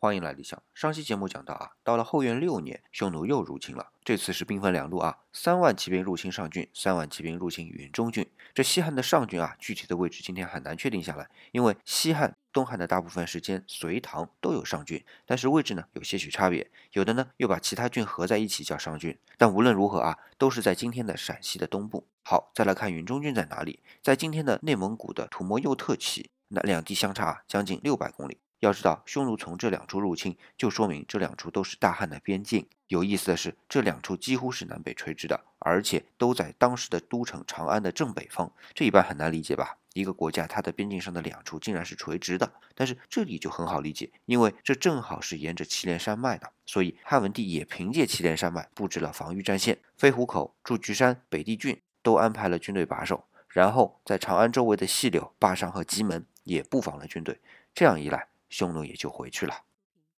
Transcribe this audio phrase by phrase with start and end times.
[0.00, 0.62] 欢迎来理想。
[0.74, 8.30] 上期节目讲到啊，到了后元六年，匈奴又入侵了，这次是兵分两路啊，三万骑兵入侵上郡，三万骑兵入侵云中郡。
[8.54, 19.18] 这西汉的上郡啊，具体的位置今天很难确定下来，因为西汉、东汉的大部分时间，隋唐都有上郡，但是位置呢有些许差别，有的呢又把其他郡合在一起叫上郡。
[19.36, 22.06] 但无论如何啊，都是在今天的陕西的东部。
[22.22, 28.38] 好，再来看云中郡在哪里，在今天的内蒙古的土默右特旗，那两地相差将近六百公里。
[28.60, 32.66] 要知道，匈奴从这两处入侵，就说明这两处都是大汉的边境。
[32.88, 38.50] 有意思的是，这两处几乎是南北垂直的，而且都在当时的都城长安的正北方。
[38.74, 39.76] 这一般很难理解吧？
[39.92, 42.50] 一个国家它的边境上的两处竟然是垂直的。
[42.74, 57.38] 但是这里就很好理解，因为这正好是沿着祁连山脉的，所以汉文帝也凭借祁连山脉布置了防御战线，飞虎口、祝居山、北地郡都安排了军队把守，然后在长安周围的细柳、坝上和棘门也布防了军队。
[57.74, 58.26] 这样一来。
[58.48, 59.67] 匈奴也就回去了。